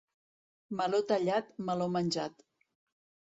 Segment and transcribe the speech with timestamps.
[0.67, 2.45] Meló tallat, meló menjat.